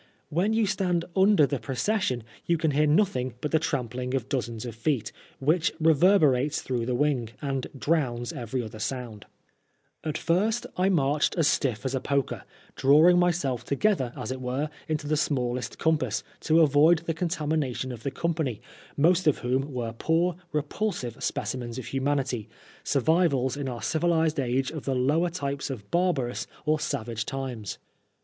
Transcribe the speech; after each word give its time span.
When 0.29 0.51
you 0.51 0.65
stand 0.65 1.05
under 1.15 1.45
the 1.45 1.59
pro 1.59 1.75
cession 1.75 2.23
you 2.47 2.57
can 2.57 2.71
hear 2.71 2.87
nothing 2.87 3.35
but 3.39 3.51
the 3.51 3.59
trampling 3.59 4.15
of 4.15 4.29
PRISON 4.29 4.55
UFEU 4.55 4.55
133 4.55 4.55
dozens 4.55 4.65
of 4.65 4.81
feet, 4.81 5.11
which 5.37 5.71
reverberates 5.79 6.63
through 6.63 6.87
the 6.87 6.95
wing, 6.95 7.29
and 7.39 7.67
drowns 7.77 8.33
every 8.33 8.63
other 8.63 8.79
sounds 8.79 9.25
At 10.03 10.17
first 10.17 10.65
I 10.75 10.89
marched 10.89 11.35
as 11.37 11.47
stifE 11.47 11.85
as 11.85 11.93
a 11.93 11.99
poker, 11.99 12.45
drawing 12.75 13.19
myself 13.19 13.63
together, 13.63 14.11
as 14.17 14.31
it 14.31 14.41
were, 14.41 14.71
into 14.87 15.05
the 15.07 15.15
smallest 15.15 15.77
compass, 15.77 16.23
to 16.39 16.61
avoid 16.61 17.03
the 17.05 17.13
contamination 17.13 17.91
of 17.91 18.01
the 18.01 18.09
company, 18.09 18.59
most 18.97 19.27
of 19.27 19.37
whom 19.45 19.71
were 19.71 19.93
poor, 19.93 20.35
repulsive 20.51 21.23
specimens 21.23 21.77
of 21.77 21.85
humanity, 21.85 22.49
survivals 22.83 23.55
in 23.55 23.69
our 23.69 23.83
civilised 23.83 24.39
age 24.39 24.71
of 24.71 24.85
the 24.85 24.95
lower 24.95 25.29
types 25.29 25.69
of 25.69 25.91
barbarous 25.91 26.47
or 26.65 26.79
savage 26.79 27.23
times. 27.23 27.77